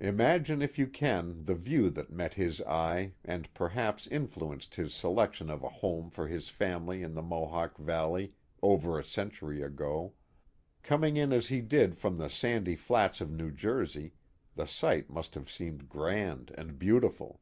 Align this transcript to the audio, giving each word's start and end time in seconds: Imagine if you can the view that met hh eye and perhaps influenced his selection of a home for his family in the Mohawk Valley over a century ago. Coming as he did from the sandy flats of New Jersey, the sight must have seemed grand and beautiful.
Imagine 0.00 0.62
if 0.62 0.80
you 0.80 0.88
can 0.88 1.44
the 1.44 1.54
view 1.54 1.90
that 1.90 2.10
met 2.10 2.34
hh 2.34 2.60
eye 2.66 3.12
and 3.24 3.54
perhaps 3.54 4.08
influenced 4.08 4.74
his 4.74 4.92
selection 4.92 5.48
of 5.48 5.62
a 5.62 5.68
home 5.68 6.10
for 6.10 6.26
his 6.26 6.48
family 6.48 7.04
in 7.04 7.14
the 7.14 7.22
Mohawk 7.22 7.78
Valley 7.78 8.32
over 8.64 8.98
a 8.98 9.04
century 9.04 9.62
ago. 9.62 10.14
Coming 10.82 11.18
as 11.20 11.46
he 11.46 11.60
did 11.60 11.96
from 11.96 12.16
the 12.16 12.28
sandy 12.28 12.74
flats 12.74 13.20
of 13.20 13.30
New 13.30 13.52
Jersey, 13.52 14.14
the 14.56 14.66
sight 14.66 15.08
must 15.08 15.36
have 15.36 15.48
seemed 15.48 15.88
grand 15.88 16.52
and 16.58 16.76
beautiful. 16.76 17.40